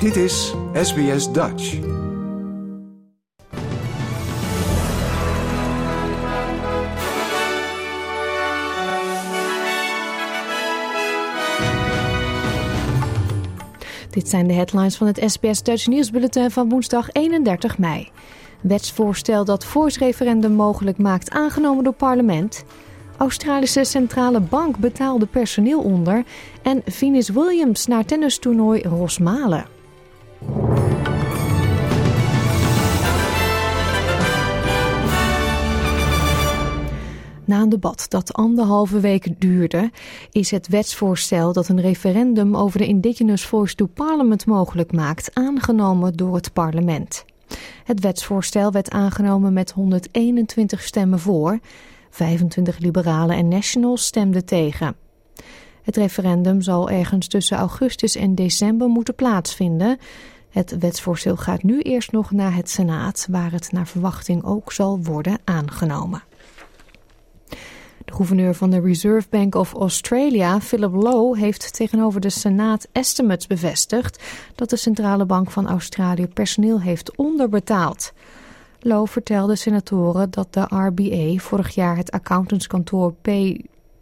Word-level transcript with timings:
Dit 0.00 0.16
is 0.16 0.54
SBS 0.72 1.32
Dutch. 1.32 1.78
Dit 14.10 14.28
zijn 14.28 14.46
de 14.46 14.52
headlines 14.52 14.96
van 14.96 15.06
het 15.06 15.22
SBS 15.26 15.62
Dutch 15.62 15.86
nieuwsbulletin 15.86 16.50
van 16.50 16.68
woensdag 16.68 17.12
31 17.12 17.78
mei. 17.78 18.08
Wetsvoorstel 18.60 19.44
dat 19.44 19.64
voorsreferendum 19.64 20.52
mogelijk 20.52 20.98
maakt 20.98 21.30
aangenomen 21.30 21.84
door 21.84 21.92
parlement. 21.92 22.64
Australische 23.16 23.84
Centrale 23.84 24.40
Bank 24.40 24.76
betaalde 24.76 25.26
personeel 25.26 25.80
onder. 25.80 26.24
En 26.62 26.82
Venus 26.84 27.28
Williams 27.28 27.86
naar 27.86 28.04
tennistoernooi 28.04 28.82
Rosmalen. 28.82 29.77
Na 37.48 37.60
een 37.60 37.68
debat 37.68 38.06
dat 38.08 38.32
anderhalve 38.32 39.00
week 39.00 39.40
duurde, 39.40 39.90
is 40.30 40.50
het 40.50 40.68
wetsvoorstel 40.68 41.52
dat 41.52 41.68
een 41.68 41.80
referendum 41.80 42.56
over 42.56 42.78
de 42.78 42.86
Indigenous 42.86 43.46
Voice 43.46 43.74
to 43.74 43.86
Parliament 43.86 44.46
mogelijk 44.46 44.92
maakt 44.92 45.34
aangenomen 45.34 46.12
door 46.12 46.34
het 46.34 46.52
parlement. 46.52 47.24
Het 47.84 48.00
wetsvoorstel 48.00 48.72
werd 48.72 48.90
aangenomen 48.90 49.52
met 49.52 49.70
121 49.70 50.82
stemmen 50.82 51.18
voor, 51.18 51.58
25 52.10 52.78
liberalen 52.78 53.36
en 53.36 53.48
nationals 53.48 54.04
stemden 54.04 54.44
tegen. 54.44 54.96
Het 55.82 55.96
referendum 55.96 56.60
zal 56.62 56.90
ergens 56.90 57.26
tussen 57.28 57.56
augustus 57.56 58.16
en 58.16 58.34
december 58.34 58.88
moeten 58.88 59.14
plaatsvinden. 59.14 59.98
Het 60.50 60.78
wetsvoorstel 60.78 61.36
gaat 61.36 61.62
nu 61.62 61.80
eerst 61.80 62.12
nog 62.12 62.30
naar 62.30 62.54
het 62.54 62.70
Senaat, 62.70 63.26
waar 63.30 63.52
het 63.52 63.72
naar 63.72 63.86
verwachting 63.86 64.44
ook 64.44 64.72
zal 64.72 64.98
worden 65.02 65.38
aangenomen. 65.44 66.27
De 68.08 68.14
gouverneur 68.14 68.54
van 68.54 68.70
de 68.70 68.80
Reserve 68.80 69.26
Bank 69.30 69.54
of 69.54 69.72
Australia, 69.74 70.60
Philip 70.60 70.94
Lowe, 70.94 71.38
heeft 71.38 71.74
tegenover 71.74 72.20
de 72.20 72.30
Senaat 72.30 72.88
estimates 72.92 73.46
bevestigd 73.46 74.22
dat 74.54 74.70
de 74.70 74.76
Centrale 74.76 75.26
Bank 75.26 75.50
van 75.50 75.68
Australië 75.68 76.26
personeel 76.26 76.80
heeft 76.80 77.16
onderbetaald. 77.16 78.12
Lowe 78.80 79.06
vertelde 79.06 79.56
senatoren 79.56 80.30
dat 80.30 80.52
de 80.52 80.60
RBA 80.60 81.40
vorig 81.40 81.74
jaar 81.74 81.96
het 81.96 82.10
accountantskantoor 82.10 83.12
P 83.12 83.28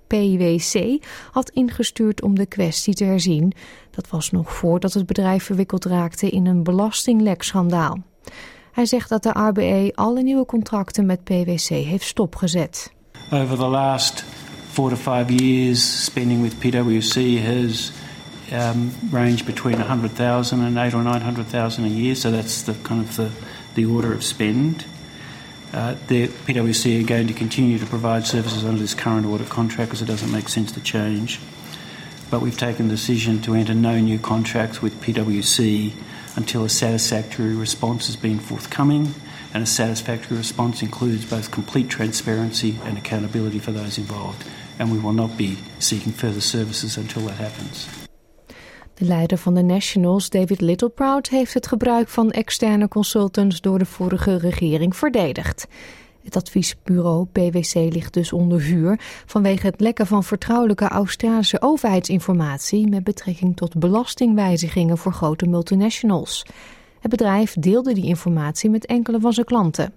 PwC 0.07 1.05
had 1.31 1.51
ingestuurd 1.51 2.23
om 2.23 2.35
de 2.35 2.47
kwestie 2.47 2.95
te 2.95 3.05
herzien. 3.05 3.53
Dat 3.91 4.09
was 4.09 4.31
nog 4.31 4.53
voordat 4.53 4.93
het 4.93 5.07
bedrijf 5.07 5.45
verwikkeld 5.45 5.85
raakte 5.85 6.31
in 6.31 6.47
een 6.47 6.63
belastinglekschandaal. 6.63 7.99
Hij 8.73 8.87
zegt 8.87 9.09
dat 9.09 9.23
de 9.23 9.31
RBA 9.31 9.89
alle 9.95 10.23
nieuwe 10.23 10.47
contracten 10.47 11.07
met 11.07 11.25
PwC 11.25 11.69
heeft 11.69 12.07
stopgezet. 12.07 12.95
Over 13.33 13.57
the 13.57 13.69
last 13.69 14.23
four 14.23 14.91
to 14.91 14.97
five 14.97 15.33
years, 15.33 15.83
spending 15.83 16.43
with 16.43 16.61
PwC 16.61 17.41
has 17.43 17.91
um, 18.53 18.95
ranged 19.11 19.47
between 19.47 19.79
100,000 19.79 20.61
and 20.61 20.79
eight 20.79 20.95
or 20.95 21.03
900,000 21.03 21.85
a 21.85 21.89
year. 21.89 22.15
So 22.15 22.31
that's 22.31 22.63
the 22.63 22.75
kind 22.75 23.01
of 23.01 23.17
the, 23.17 23.33
the 23.75 23.85
order 23.85 24.13
of 24.13 24.23
spend. 24.23 24.85
Uh, 25.73 25.97
the 26.07 26.29
PwC 26.29 27.03
are 27.03 27.07
going 27.07 27.27
to 27.27 27.35
continue 27.35 27.81
to 27.81 27.87
provide 27.87 28.29
services 28.29 28.65
under 28.65 28.79
this 28.79 28.95
current 28.95 29.27
audit 29.27 29.49
contract 29.49 29.91
because 29.91 30.03
it 30.03 30.07
doesn't 30.07 30.31
make 30.31 30.49
sense 30.49 30.71
to 30.71 30.81
change. 30.81 31.41
But 32.31 32.43
we've 32.43 32.57
taken 32.57 32.87
the 32.87 32.95
decision 32.95 33.43
to 33.43 33.55
enter 33.55 33.75
no 33.75 33.99
new 33.99 34.21
contracts 34.21 34.81
with 34.81 35.03
PwC 35.03 35.95
until 36.37 36.65
a 36.65 36.69
satisfactory 36.69 37.57
response 37.57 38.07
has 38.07 38.15
been 38.15 38.39
forthcoming 38.39 39.17
and 39.57 39.65
a 39.65 39.71
satisfactory 39.71 40.37
response 40.37 40.85
includes 40.85 41.25
both 41.29 41.51
complete 41.51 41.89
transparency 41.89 42.75
and 42.85 42.99
accountability 42.99 43.59
for 43.59 43.73
those 43.73 44.01
involved. 44.01 44.45
And 44.79 44.93
we 44.93 44.99
will 44.99 45.15
not 45.15 45.37
be 45.37 45.57
seeking 45.79 46.15
further 46.15 46.43
services 46.43 46.97
until 46.97 47.23
that 47.27 47.37
happens. 47.37 47.89
De 48.95 49.05
leider 49.05 49.39
van 49.39 49.55
de 49.55 49.63
Nationals, 49.63 50.31
David 50.31 50.61
Littleproud, 50.61 51.29
heeft 51.29 51.55
het 51.55 51.67
gebruik 51.67 52.09
van 52.09 52.31
externe 52.31 52.89
consultants 52.89 53.61
door 53.61 53.79
de 53.79 53.85
vorige 53.85 54.37
regering 54.37 54.97
verdedigd. 54.97 55.67
Het 56.23 56.37
adviesbureau 56.37 57.27
PwC 57.33 57.75
ligt 57.75 58.13
dus 58.13 58.33
onder 58.33 58.61
vuur 58.61 59.01
vanwege 59.27 59.67
het 59.67 59.81
lekken 59.81 60.07
van 60.07 60.25
vertrouwelijke 60.25 60.89
Australische 60.89 61.63
overheidsinformatie 61.63 62.89
met 62.89 63.05
betrekking 63.05 63.57
tot 63.57 63.79
belastingwijzigingen 63.79 64.99
voor 64.99 65.13
grote 65.13 65.47
multinationals. 65.47 66.45
Het 67.07 67.17
bedrijf 67.17 67.55
deelde 67.55 67.95
die 67.95 68.05
informatie 68.05 68.71
met 68.71 68.87
enkele 68.87 69.21
van 69.21 69.33
zijn 69.33 69.47
klanten. 69.47 69.93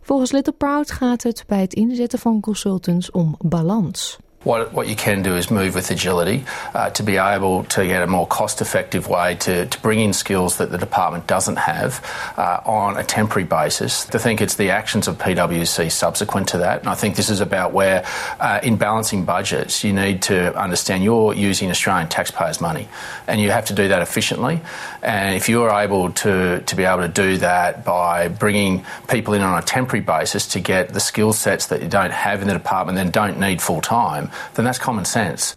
Volgens 0.00 0.32
Little 0.32 0.52
Proud 0.52 0.90
gaat 0.90 1.22
het 1.22 1.44
bij 1.46 1.60
het 1.60 1.74
inzetten 1.74 2.18
van 2.18 2.40
consultants 2.40 3.10
om 3.10 3.34
balans. 3.38 4.18
What, 4.44 4.74
what 4.74 4.88
you 4.88 4.94
can 4.94 5.22
do 5.22 5.36
is 5.36 5.50
move 5.50 5.74
with 5.74 5.90
agility 5.90 6.44
uh, 6.74 6.90
to 6.90 7.02
be 7.02 7.16
able 7.16 7.64
to 7.64 7.86
get 7.86 8.02
a 8.02 8.06
more 8.06 8.26
cost 8.26 8.60
effective 8.60 9.08
way 9.08 9.36
to, 9.36 9.66
to 9.66 9.80
bring 9.80 10.00
in 10.00 10.12
skills 10.12 10.58
that 10.58 10.70
the 10.70 10.76
department 10.76 11.26
doesn't 11.26 11.56
have 11.56 12.04
uh, 12.36 12.60
on 12.66 12.98
a 12.98 13.02
temporary 13.02 13.46
basis. 13.46 14.08
I 14.14 14.18
think 14.18 14.42
it's 14.42 14.56
the 14.56 14.70
actions 14.70 15.08
of 15.08 15.16
PwC 15.16 15.90
subsequent 15.90 16.48
to 16.48 16.58
that. 16.58 16.80
And 16.80 16.88
I 16.88 16.94
think 16.94 17.16
this 17.16 17.30
is 17.30 17.40
about 17.40 17.72
where, 17.72 18.04
uh, 18.38 18.60
in 18.62 18.76
balancing 18.76 19.24
budgets, 19.24 19.82
you 19.82 19.94
need 19.94 20.20
to 20.22 20.54
understand 20.58 21.02
you're 21.02 21.32
using 21.32 21.70
Australian 21.70 22.08
taxpayers' 22.08 22.60
money 22.60 22.86
and 23.26 23.40
you 23.40 23.50
have 23.50 23.64
to 23.66 23.74
do 23.74 23.88
that 23.88 24.02
efficiently. 24.02 24.60
And 25.02 25.34
if 25.34 25.48
you're 25.48 25.70
able 25.70 26.10
to, 26.12 26.60
to 26.60 26.76
be 26.76 26.84
able 26.84 27.02
to 27.02 27.08
do 27.08 27.38
that 27.38 27.84
by 27.84 28.28
bringing 28.28 28.84
people 29.08 29.32
in 29.32 29.40
on 29.40 29.58
a 29.58 29.62
temporary 29.62 30.04
basis 30.04 30.46
to 30.48 30.60
get 30.60 30.90
the 30.90 31.00
skill 31.00 31.32
sets 31.32 31.68
that 31.68 31.82
you 31.82 31.88
don't 31.88 32.12
have 32.12 32.42
in 32.42 32.48
the 32.48 32.54
department, 32.54 32.96
then 32.96 33.10
don't 33.10 33.40
need 33.40 33.62
full 33.62 33.80
time 33.80 34.30
then 34.52 34.64
that's 34.64 34.78
common 34.78 35.04
sense. 35.04 35.54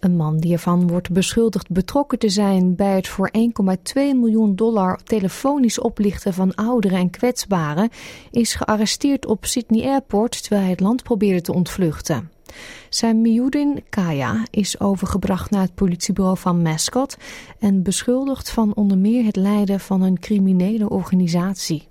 Een 0.00 0.16
man 0.16 0.38
die 0.38 0.52
ervan 0.52 0.88
wordt 0.88 1.10
beschuldigd 1.10 1.70
betrokken 1.70 2.18
te 2.18 2.28
zijn 2.28 2.74
bij 2.74 2.94
het 2.94 3.08
voor 3.08 3.30
1,2 3.38 3.42
miljoen 3.94 4.56
dollar 4.56 4.98
telefonisch 5.04 5.78
oplichten 5.78 6.34
van 6.34 6.54
ouderen 6.54 6.98
en 6.98 7.10
kwetsbaren, 7.10 7.90
is 8.30 8.54
gearresteerd 8.54 9.26
op 9.26 9.46
Sydney 9.46 9.88
Airport 9.88 10.40
terwijl 10.40 10.62
hij 10.62 10.70
het 10.70 10.80
land 10.80 11.02
probeerde 11.02 11.40
te 11.40 11.52
ontvluchten. 11.52 12.30
Samiuddin 12.88 13.84
Kaya 13.88 14.42
is 14.50 14.80
overgebracht 14.80 15.50
naar 15.50 15.62
het 15.62 15.74
politiebureau 15.74 16.38
van 16.38 16.62
Mascot 16.62 17.16
en 17.58 17.82
beschuldigd 17.82 18.50
van 18.50 18.74
onder 18.74 18.98
meer 18.98 19.24
het 19.24 19.36
leiden 19.36 19.80
van 19.80 20.02
een 20.02 20.18
criminele 20.18 20.88
organisatie. 20.88 21.86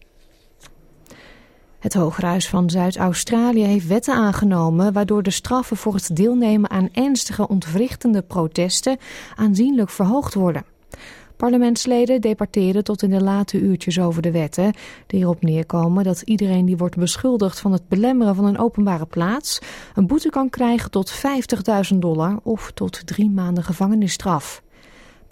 Het 1.85 1.93
Hooghuis 1.93 2.49
van 2.49 2.69
Zuid-Australië 2.69 3.63
heeft 3.63 3.87
wetten 3.87 4.13
aangenomen 4.13 4.93
waardoor 4.93 5.23
de 5.23 5.31
straffen 5.31 5.77
voor 5.77 5.93
het 5.93 6.15
deelnemen 6.15 6.69
aan 6.69 6.89
ernstige 6.91 7.47
ontwrichtende 7.47 8.21
protesten 8.21 8.97
aanzienlijk 9.35 9.89
verhoogd 9.89 10.33
worden. 10.33 10.65
Parlementsleden 11.35 12.21
departeren 12.21 12.83
tot 12.83 13.01
in 13.01 13.09
de 13.09 13.23
late 13.23 13.59
uurtjes 13.59 13.99
over 13.99 14.21
de 14.21 14.31
wetten, 14.31 14.73
die 15.07 15.19
erop 15.19 15.41
neerkomen 15.41 16.03
dat 16.03 16.21
iedereen 16.21 16.65
die 16.65 16.77
wordt 16.77 16.97
beschuldigd 16.97 17.59
van 17.59 17.71
het 17.71 17.87
belemmeren 17.87 18.35
van 18.35 18.45
een 18.45 18.59
openbare 18.59 19.05
plaats 19.05 19.59
een 19.95 20.07
boete 20.07 20.29
kan 20.29 20.49
krijgen 20.49 20.91
tot 20.91 21.13
50.000 21.93 21.97
dollar 21.97 22.39
of 22.43 22.71
tot 22.73 23.07
drie 23.07 23.29
maanden 23.29 23.63
gevangenisstraf. 23.63 24.63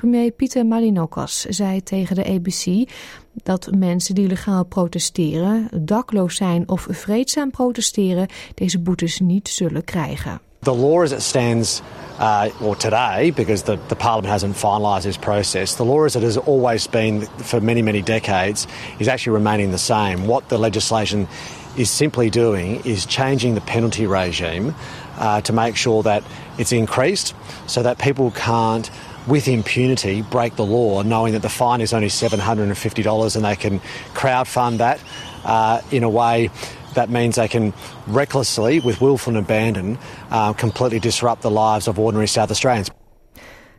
Premier 0.04 0.32
Pieter 0.32 0.66
Malinokas 0.66 1.42
zei 1.42 1.84
tegen 1.84 2.16
de 2.16 2.26
ABC 2.26 2.90
dat 3.34 3.70
mensen 3.76 4.16
die 4.16 4.28
legaal 4.28 4.66
protesteren, 4.66 5.70
dakloos 5.72 6.36
zijn 6.36 6.70
of 6.70 6.88
vreedzaam 6.90 7.52
protesteren, 7.52 8.28
deze 8.56 8.80
boetes 8.80 9.20
niet 9.20 9.50
zullen 9.50 9.84
krijgen. 9.84 10.40
The 10.60 10.76
law 10.76 11.02
as 11.02 11.12
it 11.12 11.22
stands, 11.22 11.82
uh, 12.20 12.44
or 12.62 12.78
today, 12.78 13.34
because 13.34 13.64
the, 13.64 13.78
the 13.88 13.96
Parliament 13.96 14.32
hasn't 14.32 14.56
finalised 14.58 15.02
this 15.02 15.18
process, 15.18 15.76
the 15.76 15.86
law 15.86 16.04
as 16.04 16.16
it 16.16 16.24
has 16.24 16.38
always 16.38 16.90
been 16.90 17.28
for 17.36 17.64
many, 17.64 17.82
many 17.82 18.04
decades 18.04 18.66
is 18.98 19.08
actually 19.08 19.38
remaining 19.38 19.72
the 19.72 19.84
same. 19.84 20.28
What 20.28 20.48
the 20.48 20.58
legislation 20.58 21.28
is 21.76 21.90
simply 21.98 22.30
doing 22.30 22.82
is 22.86 23.06
changing 23.06 23.56
the 23.56 23.66
penalty 23.66 24.06
regime 24.06 24.74
uh, 25.20 25.40
to 25.42 25.54
make 25.54 25.76
sure 25.76 26.04
that 26.04 26.24
it's 26.58 26.72
increased 26.72 27.34
so 27.66 27.82
that 27.82 27.98
people 27.98 28.32
can't 28.32 28.90
with 29.28 29.48
impunity 29.48 30.22
break 30.22 30.56
the 30.56 30.66
law, 30.66 31.02
knowing 31.04 31.34
that 31.34 31.42
the 31.42 31.50
fine 31.50 31.82
is 31.82 31.94
only 31.94 32.10
$750 32.10 33.36
and 33.36 33.46
they 33.46 33.56
can 33.56 33.80
crowdfund 34.14 34.78
that 34.78 35.00
uh, 35.46 35.82
in 35.92 36.04
a 36.04 36.10
way 36.10 36.50
that 36.94 37.10
means 37.10 37.36
they 37.36 37.48
can 37.48 37.74
recklessly, 38.08 38.80
with 38.80 39.02
willful 39.02 39.36
abandon, 39.38 39.98
uh, 40.32 40.54
completely 40.54 41.00
disrupt 41.00 41.42
the 41.42 41.52
lives 41.52 41.88
of 41.88 41.98
ordinary 42.00 42.28
South 42.28 42.50
Australians. 42.50 42.92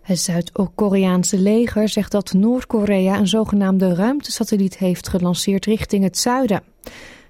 Het 0.03 0.19
Zuid-Koreaanse 0.19 1.39
leger 1.39 1.89
zegt 1.89 2.11
dat 2.11 2.33
Noord-Korea 2.33 3.19
een 3.19 3.27
zogenaamde 3.27 3.95
ruimtesatelliet 3.95 4.79
heeft 4.79 5.09
gelanceerd 5.09 5.67
richting 5.67 6.03
het 6.03 6.19
zuiden. 6.19 6.63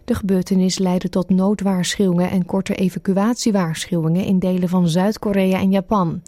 De 0.05 0.15
gebeurtenis 0.15 0.79
leidde 0.79 1.09
tot 1.09 1.31
noodwaarschuwingen 1.31 2.31
en 2.31 2.47
korte 2.47 2.75
evacuatiewaarschuwingen 2.75 4.25
in 4.25 4.39
delen 4.39 4.69
van 4.69 4.89
Zuid-Korea 4.89 5.59
en 5.59 5.71
Japan. 5.71 6.23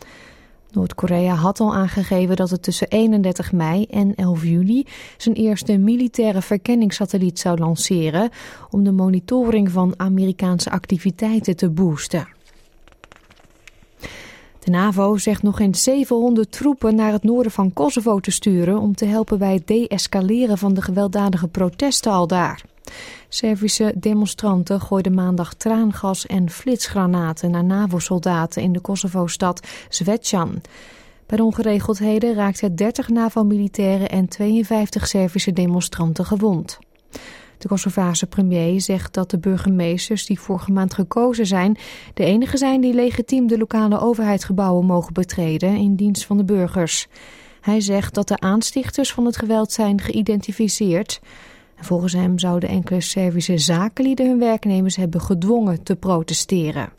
Noord-Korea 0.73 1.35
had 1.35 1.61
al 1.61 1.75
aangegeven 1.75 2.37
dat 2.37 2.51
het 2.51 2.63
tussen 2.63 2.89
31 2.89 3.53
mei 3.53 3.85
en 3.85 4.15
11 4.15 4.45
juli 4.45 4.87
zijn 5.17 5.35
eerste 5.35 5.77
militaire 5.77 6.43
verkenningssatelliet 6.43 7.39
zou 7.39 7.59
lanceren 7.59 8.31
om 8.71 8.85
de 8.85 8.93
monitoring 8.93 9.71
van 9.71 9.95
Amerikaanse 9.97 10.71
activiteiten 10.71 11.57
te 11.57 11.71
boosten. 11.71 12.29
De 14.59 14.71
NAVO 14.71 15.17
zegt 15.17 15.43
nog 15.43 15.61
eens 15.61 15.83
700 15.83 16.53
troepen 16.53 16.95
naar 16.95 17.13
het 17.13 17.23
noorden 17.23 17.53
van 17.53 17.73
Kosovo 17.73 18.21
te 18.21 18.31
sturen 18.31 18.79
om 18.79 18.95
te 18.95 19.05
helpen 19.05 19.39
bij 19.39 19.55
het 19.55 19.67
deescaleren 19.67 20.59
van 20.59 20.75
de 20.75 20.83
gewelddadige 20.83 21.49
protesten 21.49 22.13
al 22.13 22.27
daar. 22.27 22.63
Servische 23.29 23.93
demonstranten 23.97 24.81
gooiden 24.81 25.15
maandag 25.15 25.55
traangas 25.55 26.27
en 26.27 26.51
flitsgranaten 26.51 27.51
naar 27.51 27.65
NAVO-soldaten 27.65 28.63
in 28.63 28.73
de 28.73 28.81
Kosovo-stad 28.81 29.67
Zvečan. 29.89 30.61
Bij 31.27 31.37
de 31.37 31.45
ongeregeldheden 31.45 32.35
raakten 32.35 32.77
30 32.77 33.09
NAVO-militairen 33.09 34.09
en 34.09 34.29
52 34.29 35.07
Servische 35.09 35.53
demonstranten 35.53 36.25
gewond. 36.25 36.79
De 37.59 37.69
Kosovaarse 37.69 38.27
premier 38.27 38.81
zegt 38.81 39.15
dat 39.15 39.31
de 39.31 39.39
burgemeesters 39.39 40.27
die 40.27 40.41
vorige 40.41 40.73
maand 40.73 40.95
gekozen 40.95 41.47
zijn... 41.47 41.79
de 42.15 42.25
enige 42.25 42.57
zijn 42.57 42.81
die 42.81 42.95
legitiem 42.95 43.47
de 43.47 43.59
lokale 43.59 44.01
overheidsgebouwen 44.01 44.87
mogen 44.87 45.13
betreden 45.13 45.77
in 45.77 45.95
dienst 45.95 46.27
van 46.27 46.37
de 46.37 46.45
burgers. 46.45 47.07
Hij 47.61 47.81
zegt 47.81 48.15
dat 48.15 48.29
de 48.29 48.41
aanstichters 48.41 49.13
van 49.13 49.25
het 49.25 49.37
geweld 49.37 49.73
zijn 49.73 50.01
geïdentificeerd... 50.01 51.21
Volgens 51.81 52.13
hem 52.13 52.39
zouden 52.39 52.69
enkele 52.69 53.01
Servische 53.01 53.59
zakenlieden 53.59 54.27
hun 54.27 54.39
werknemers 54.39 54.97
hebben 54.97 55.21
gedwongen 55.21 55.83
te 55.83 55.97
protesteren. 55.97 56.93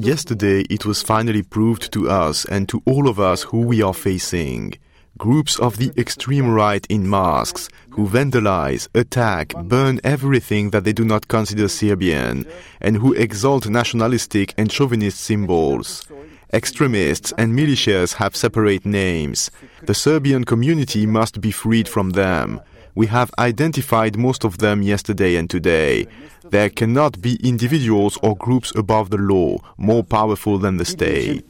Yesterday 0.00 0.60
it 0.60 0.84
was 0.84 1.02
finally 1.02 1.42
proved 1.42 1.90
to 1.90 2.06
us 2.28 2.48
and 2.48 2.68
to 2.68 2.80
all 2.84 3.06
of 3.08 3.18
us 3.18 3.42
who 3.42 3.66
we 3.66 3.84
are 3.84 3.94
facing. 3.94 4.76
Groups 5.16 5.58
of 5.58 5.76
the 5.76 5.92
extreme 5.94 6.54
right 6.54 6.86
in 6.86 7.08
masks 7.08 7.68
who 7.90 8.08
vandalize, 8.08 8.88
attack, 8.92 9.54
burn 9.68 9.98
everything 10.02 10.70
that 10.70 10.84
they 10.84 10.92
do 10.92 11.04
not 11.04 11.28
consider 11.28 11.68
Serbian 11.68 12.46
and 12.80 12.96
who 12.96 13.12
exalt 13.14 13.68
nationalistic 13.68 14.52
and 14.56 14.72
chauvinist 14.72 15.20
symbols. 15.20 16.06
Extremists 16.52 17.32
and 17.36 17.52
militias 17.52 18.14
have 18.14 18.36
separate 18.36 18.84
names. 18.84 19.50
The 19.86 19.94
Serbian 19.94 20.44
community 20.44 21.06
must 21.06 21.40
be 21.40 21.52
freed 21.52 21.88
from 21.88 22.10
them. 22.10 22.60
We 22.94 23.06
have 23.06 23.32
identified 23.40 24.16
most 24.16 24.44
of 24.44 24.56
them 24.56 24.82
yesterday 24.82 25.38
and 25.38 25.48
today. 25.48 26.06
There 26.48 26.70
cannot 26.70 27.20
be 27.20 27.36
individuals 27.42 28.18
or 28.20 28.36
groups 28.36 28.74
above 28.74 29.08
the 29.08 29.18
law, 29.18 29.56
more 29.76 30.04
powerful 30.04 30.58
than 30.58 30.76
the 30.76 30.84
state. 30.84 31.42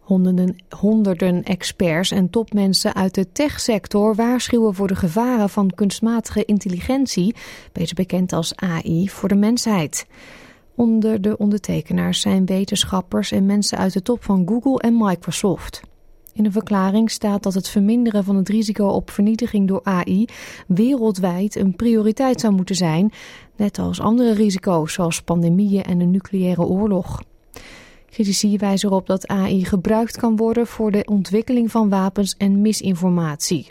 Honderden, 0.00 0.56
honderden 0.68 1.42
experts 1.42 2.10
en 2.10 2.30
topmensen 2.30 2.94
uit 2.94 3.14
de 3.14 3.32
techsector 3.32 4.14
waarschuwen 4.14 4.74
voor 4.74 4.88
de 4.88 4.96
gevaren 4.96 5.50
van 5.50 5.70
kunstmatige 5.74 6.44
intelligentie, 6.44 7.34
beter 7.72 7.94
bekend 7.94 8.32
als 8.32 8.56
AI, 8.56 9.08
voor 9.08 9.28
de 9.28 9.34
mensheid. 9.34 10.06
Onder 10.74 11.22
de 11.22 11.36
ondertekenaars 11.36 12.20
zijn 12.20 12.46
wetenschappers 12.46 13.32
en 13.32 13.46
mensen 13.46 13.78
uit 13.78 13.92
de 13.92 14.02
top 14.02 14.24
van 14.24 14.48
Google 14.48 14.78
en 14.78 14.96
Microsoft. 14.96 15.82
In 16.32 16.44
een 16.44 16.52
verklaring 16.52 17.10
staat 17.10 17.42
dat 17.42 17.54
het 17.54 17.68
verminderen 17.68 18.24
van 18.24 18.36
het 18.36 18.48
risico 18.48 18.86
op 18.86 19.10
vernietiging 19.10 19.68
door 19.68 19.80
AI 19.82 20.24
wereldwijd 20.66 21.56
een 21.56 21.76
prioriteit 21.76 22.40
zou 22.40 22.54
moeten 22.54 22.74
zijn, 22.74 23.12
net 23.56 23.78
als 23.78 24.00
andere 24.00 24.32
risico's 24.32 24.92
zoals 24.92 25.22
pandemieën 25.22 25.82
en 25.82 26.00
een 26.00 26.10
nucleaire 26.10 26.62
oorlog. 26.62 27.22
Critici 28.10 28.56
wijzen 28.56 28.88
erop 28.88 29.06
dat 29.06 29.26
AI 29.26 29.64
gebruikt 29.64 30.16
kan 30.16 30.36
worden 30.36 30.66
voor 30.66 30.90
de 30.90 31.04
ontwikkeling 31.04 31.70
van 31.70 31.88
wapens 31.88 32.34
en 32.38 32.60
misinformatie. 32.60 33.66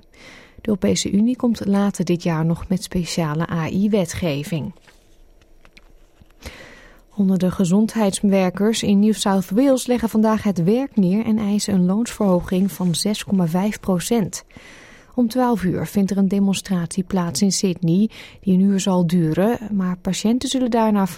De 0.61 0.67
Europese 0.67 1.11
Unie 1.11 1.35
komt 1.35 1.65
later 1.65 2.05
dit 2.05 2.23
jaar 2.23 2.45
nog 2.45 2.67
met 2.67 2.83
speciale 2.83 3.47
AI-wetgeving. 3.47 4.73
Honderden 7.21 7.51
gezondheidswerkers 7.51 8.83
in 8.83 8.99
New 8.99 9.13
South 9.13 9.49
Wales 9.49 9.87
leggen 9.87 10.09
vandaag 10.09 10.43
het 10.43 10.63
werk 10.63 10.95
neer 10.95 11.25
en 11.25 11.37
eisen 11.37 11.73
een 11.73 11.85
loonsverhoging 11.85 12.71
van 12.71 12.93
6,5 13.47 13.79
procent. 13.81 14.43
Om 15.15 15.27
12 15.27 15.63
uur 15.63 15.87
vindt 15.87 16.11
er 16.11 16.17
een 16.17 16.27
demonstratie 16.27 17.03
plaats 17.03 17.41
in 17.41 17.51
Sydney 17.51 18.09
die 18.41 18.53
een 18.53 18.59
uur 18.59 18.79
zal 18.79 19.07
duren, 19.07 19.57
maar 19.71 19.97
patiënten 19.97 20.49
zullen 20.49 20.71
daar 20.71 20.91
naar, 20.91 21.09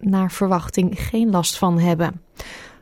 naar 0.00 0.30
verwachting 0.30 1.00
geen 1.00 1.30
last 1.30 1.58
van 1.58 1.78
hebben. 1.78 2.22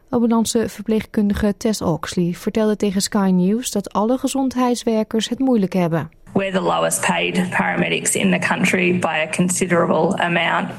Ambulance 0.09 0.69
verpleegkundige 0.69 1.55
Tess 1.57 1.83
Oxley 1.83 2.33
vertelde 2.35 2.77
tegen 2.77 3.03
Sky 3.03 3.31
News 3.33 3.71
dat 3.71 3.93
alle 3.93 4.19
gezondheidswerkers 4.19 5.29
het 5.29 5.39
moeilijk 5.39 5.73
hebben. 5.73 6.11
We're 6.33 6.53
the 6.53 6.61
lowest 6.61 7.07
paid 7.07 7.51
paramedics 7.51 8.15
in 8.15 8.31
the 8.31 8.47
country 8.47 8.99
by 8.99 9.27
a 9.27 9.31
considerable 9.37 10.19
amount. 10.19 10.71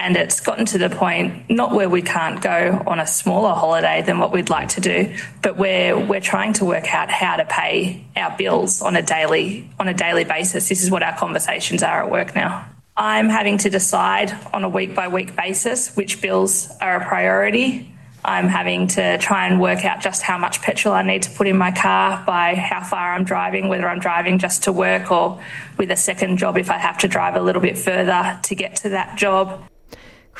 And 0.00 0.16
it's 0.16 0.40
gotten 0.40 0.64
to 0.64 0.78
the 0.78 0.88
point 0.88 1.50
not 1.50 1.72
where 1.72 1.90
we 1.90 2.00
can't 2.00 2.40
go 2.40 2.82
on 2.86 2.98
a 2.98 3.06
smaller 3.06 3.52
holiday 3.52 4.00
than 4.00 4.18
what 4.18 4.32
we'd 4.32 4.48
like 4.48 4.70
to 4.70 4.80
do, 4.80 5.14
but 5.42 5.58
where 5.58 5.98
we're 5.98 6.22
trying 6.22 6.54
to 6.54 6.64
work 6.64 6.92
out 6.94 7.10
how 7.10 7.36
to 7.36 7.44
pay 7.44 8.02
our 8.16 8.34
bills 8.34 8.80
on 8.80 8.96
a 8.96 9.02
daily 9.02 9.68
on 9.78 9.88
a 9.88 9.94
daily 9.94 10.24
basis. 10.24 10.70
This 10.70 10.82
is 10.82 10.90
what 10.90 11.02
our 11.02 11.14
conversations 11.18 11.82
are 11.82 12.02
at 12.02 12.10
work 12.10 12.34
now. 12.34 12.66
I'm 12.96 13.28
having 13.28 13.58
to 13.58 13.68
decide 13.68 14.34
on 14.54 14.64
a 14.64 14.70
week 14.70 14.94
by 14.94 15.08
week 15.08 15.36
basis 15.36 15.94
which 15.94 16.22
bills 16.22 16.70
are 16.80 16.96
a 16.96 17.06
priority. 17.06 17.94
I'm 18.24 18.48
having 18.48 18.86
to 18.88 19.18
try 19.18 19.48
and 19.48 19.60
work 19.60 19.84
out 19.84 20.00
just 20.00 20.22
how 20.22 20.38
much 20.38 20.62
petrol 20.62 20.94
I 20.94 21.02
need 21.02 21.22
to 21.24 21.30
put 21.30 21.46
in 21.46 21.58
my 21.58 21.72
car 21.72 22.24
by 22.26 22.54
how 22.54 22.82
far 22.82 23.12
I'm 23.12 23.24
driving, 23.24 23.68
whether 23.68 23.86
I'm 23.86 24.00
driving 24.00 24.38
just 24.38 24.64
to 24.64 24.72
work 24.72 25.12
or 25.12 25.42
with 25.76 25.90
a 25.90 25.96
second 25.96 26.38
job 26.38 26.56
if 26.56 26.70
I 26.70 26.78
have 26.78 26.96
to 26.98 27.08
drive 27.08 27.36
a 27.36 27.42
little 27.42 27.60
bit 27.60 27.76
further 27.76 28.40
to 28.44 28.54
get 28.54 28.76
to 28.76 28.88
that 28.90 29.18
job. 29.18 29.69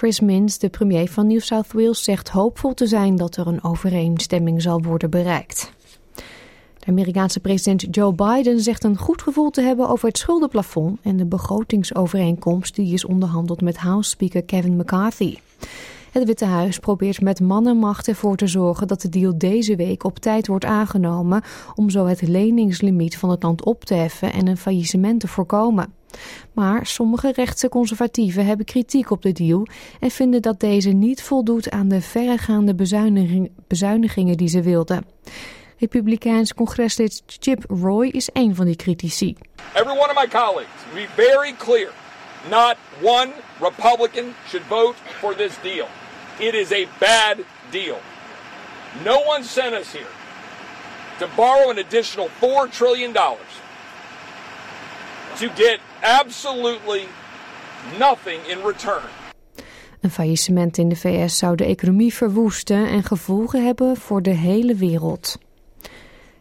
Chris 0.00 0.20
Minns, 0.20 0.58
de 0.58 0.68
premier 0.68 1.08
van 1.08 1.26
New 1.26 1.40
South 1.40 1.72
Wales, 1.72 2.04
zegt 2.04 2.28
hoopvol 2.28 2.74
te 2.74 2.86
zijn 2.86 3.16
dat 3.16 3.36
er 3.36 3.46
een 3.46 3.64
overeenstemming 3.64 4.62
zal 4.62 4.82
worden 4.82 5.10
bereikt. 5.10 5.72
De 6.78 6.86
Amerikaanse 6.86 7.40
president 7.40 7.86
Joe 7.90 8.12
Biden 8.12 8.60
zegt 8.60 8.84
een 8.84 8.96
goed 8.96 9.22
gevoel 9.22 9.50
te 9.50 9.60
hebben 9.60 9.88
over 9.88 10.08
het 10.08 10.18
schuldenplafond 10.18 10.98
en 11.02 11.16
de 11.16 11.24
begrotingsovereenkomst 11.24 12.74
die 12.74 12.92
is 12.92 13.04
onderhandeld 13.04 13.60
met 13.60 13.76
House 13.76 14.10
Speaker 14.10 14.42
Kevin 14.42 14.76
McCarthy. 14.76 15.36
Het 16.10 16.24
Witte 16.24 16.44
Huis 16.44 16.78
probeert 16.78 17.20
met 17.20 17.40
man 17.40 17.66
en 17.66 17.76
macht 17.76 18.08
ervoor 18.08 18.36
te 18.36 18.46
zorgen 18.46 18.86
dat 18.86 19.00
de 19.00 19.08
deal 19.08 19.38
deze 19.38 19.76
week 19.76 20.04
op 20.04 20.18
tijd 20.18 20.46
wordt 20.46 20.64
aangenomen 20.64 21.42
om 21.74 21.90
zo 21.90 22.06
het 22.06 22.22
leningslimiet 22.22 23.16
van 23.16 23.30
het 23.30 23.42
land 23.42 23.64
op 23.64 23.84
te 23.84 23.94
heffen 23.94 24.32
en 24.32 24.46
een 24.46 24.56
faillissement 24.56 25.20
te 25.20 25.28
voorkomen. 25.28 25.94
Maar 26.52 26.86
sommige 26.86 27.32
rechtse 27.32 27.68
conservatieven 27.68 28.46
hebben 28.46 28.66
kritiek 28.66 29.10
op 29.10 29.22
de 29.22 29.32
deal 29.32 29.66
en 30.00 30.10
vinden 30.10 30.42
dat 30.42 30.60
deze 30.60 30.90
niet 30.90 31.22
voldoet 31.22 31.70
aan 31.70 31.88
de 31.88 32.00
verregaande 32.00 32.74
bezuiniging, 32.74 33.50
bezuinigingen 33.66 34.36
die 34.36 34.48
ze 34.48 34.62
wilden. 34.62 35.04
Republikeins 35.78 36.54
congreslid 36.54 37.22
Chip 37.26 37.64
Roy 37.68 38.06
is 38.06 38.28
een 38.32 38.54
van 38.54 38.66
die 38.66 38.76
critici. 38.76 39.36
Every 39.74 39.92
one 39.92 40.08
of 40.08 40.14
my 40.14 40.28
colleagues, 40.28 40.80
be 40.94 41.06
very 41.16 41.54
clear. 41.58 41.90
Not 42.48 42.76
one 43.02 43.32
Republican 43.60 44.34
should 44.48 44.66
vote 44.68 44.94
for 45.20 45.36
this 45.36 45.52
deal. 45.62 45.86
It 46.40 46.54
is 46.54 46.72
a 46.72 46.86
bad 46.98 47.44
deal. 47.70 47.98
No 49.04 49.20
one 49.26 49.44
sent 49.44 49.74
us 49.74 49.92
here 49.92 50.12
to 51.18 51.28
borrow 51.36 51.70
an 51.70 51.78
additional 51.78 52.30
$4 52.40 52.70
trillion 52.70 53.12
to 55.36 55.48
get 55.54 55.80
absolutely 56.02 57.08
nothing 57.98 58.40
in 58.48 58.64
return. 58.64 59.02
Een 60.00 60.10
faillissement 60.10 60.78
in 60.78 60.88
de 60.88 60.96
VS 60.96 61.38
zou 61.38 61.56
de 61.56 61.64
economie 61.64 62.14
verwoesten 62.14 62.88
en 62.88 63.02
gevolgen 63.02 63.64
hebben 63.64 63.96
voor 63.96 64.22
de 64.22 64.30
hele 64.30 64.74
wereld. 64.74 65.38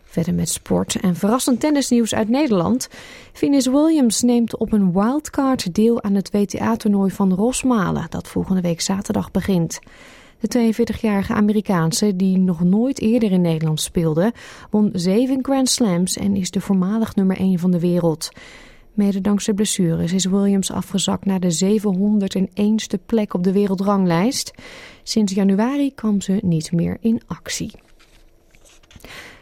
Verder 0.09 0.33
met 0.33 0.49
sport 0.49 0.95
en 0.95 1.15
verrassend 1.15 1.59
tennisnieuws 1.59 2.15
uit 2.15 2.29
Nederland. 2.29 2.87
Venus 3.33 3.65
Williams 3.65 4.21
neemt 4.21 4.57
op 4.57 4.71
een 4.71 4.93
wildcard 4.93 5.73
deel 5.75 6.03
aan 6.03 6.15
het 6.15 6.31
WTA-toernooi 6.31 7.11
van 7.11 7.33
Rosmalen, 7.33 8.05
dat 8.09 8.27
volgende 8.27 8.61
week 8.61 8.81
zaterdag 8.81 9.31
begint. 9.31 9.79
De 10.39 10.73
42-jarige 10.73 11.33
Amerikaanse, 11.33 12.15
die 12.15 12.37
nog 12.37 12.63
nooit 12.63 13.01
eerder 13.01 13.31
in 13.31 13.41
Nederland 13.41 13.81
speelde, 13.81 14.33
won 14.69 14.89
zeven 14.93 15.39
Grand 15.41 15.69
Slams 15.69 16.17
en 16.17 16.35
is 16.35 16.51
de 16.51 16.61
voormalig 16.61 17.15
nummer 17.15 17.37
1 17.37 17.59
van 17.59 17.71
de 17.71 17.79
wereld. 17.79 18.29
Mede 18.93 19.21
dankzij 19.21 19.53
blessures 19.53 20.13
is 20.13 20.25
Williams 20.25 20.71
afgezakt 20.71 21.25
naar 21.25 21.39
de 21.39 21.79
701ste 21.79 23.05
plek 23.05 23.33
op 23.33 23.43
de 23.43 23.51
wereldranglijst. 23.51 24.51
Sinds 25.03 25.33
januari 25.33 25.93
kwam 25.93 26.21
ze 26.21 26.39
niet 26.41 26.71
meer 26.71 26.97
in 27.01 27.21
actie. 27.27 27.71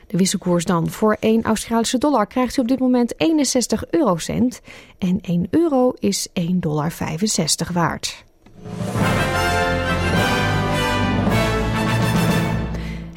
De 0.08 0.18
wisselkoers 0.18 0.66
dan. 0.66 0.90
Voor 0.90 1.18
1 1.20 1.44
Australische 1.44 1.98
dollar 1.98 2.28
krijgt 2.28 2.58
u 2.58 2.62
op 2.62 2.68
dit 2.68 2.80
moment 2.80 3.14
61 3.18 3.84
eurocent. 3.90 4.62
En 4.98 5.20
1 5.22 5.48
euro 5.50 5.94
is 6.00 6.28
1,65 6.34 6.44
dollar 6.60 6.92
waard. 7.74 8.26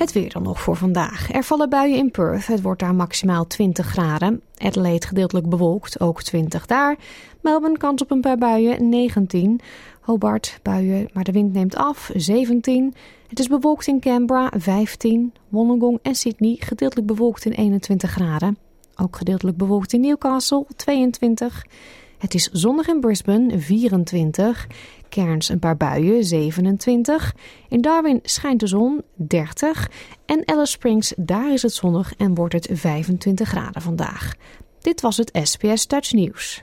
Het 0.01 0.13
weer 0.13 0.33
dan 0.33 0.43
nog 0.43 0.61
voor 0.61 0.77
vandaag. 0.77 1.33
Er 1.33 1.45
vallen 1.45 1.69
buien 1.69 1.99
in 1.99 2.11
Perth. 2.11 2.47
Het 2.47 2.63
wordt 2.63 2.81
daar 2.81 2.95
maximaal 2.95 3.47
20 3.47 3.87
graden. 3.87 4.43
Adelaide 4.57 5.07
gedeeltelijk 5.07 5.49
bewolkt, 5.49 6.01
ook 6.01 6.23
20 6.23 6.67
daar. 6.67 6.97
Melbourne 7.41 7.79
kans 7.79 8.03
op 8.03 8.11
een 8.11 8.21
paar 8.21 8.39
buien, 8.39 8.89
19. 8.89 9.61
Hobart 10.01 10.59
buien, 10.63 11.09
maar 11.13 11.25
de 11.25 11.33
wind 11.33 11.53
neemt 11.53 11.77
af, 11.77 12.11
17. 12.15 12.95
Het 13.29 13.39
is 13.39 13.47
bewolkt 13.47 13.87
in 13.87 14.01
Canberra, 14.01 14.53
15. 14.57 15.33
Wollongong 15.49 15.99
en 16.03 16.15
Sydney 16.15 16.57
gedeeltelijk 16.59 17.07
bewolkt 17.07 17.45
in 17.45 17.53
21 17.53 18.11
graden. 18.11 18.59
Ook 18.97 19.17
gedeeltelijk 19.17 19.57
bewolkt 19.57 19.93
in 19.93 20.01
Newcastle, 20.01 20.67
22. 20.77 21.65
Het 22.21 22.35
is 22.35 22.49
zonnig 22.53 22.89
in 22.89 23.01
Brisbane, 23.01 23.59
24. 23.59 24.67
Cairns 25.09 25.49
een 25.49 25.59
paar 25.59 25.77
buien, 25.77 26.25
27. 26.25 27.35
In 27.69 27.81
Darwin 27.81 28.21
schijnt 28.23 28.61
de 28.61 28.67
zon, 28.67 29.03
30. 29.15 29.91
En 30.27 30.43
Alice 30.45 30.73
Springs, 30.73 31.13
daar 31.17 31.53
is 31.53 31.63
het 31.63 31.73
zonnig 31.73 32.15
en 32.17 32.35
wordt 32.35 32.55
het 32.55 32.69
25 32.73 33.49
graden 33.49 33.83
vandaag. 33.83 34.35
Dit 34.81 35.01
was 35.01 35.17
het 35.17 35.39
SBS 35.43 35.87
Dutch 35.87 36.13
News. 36.13 36.63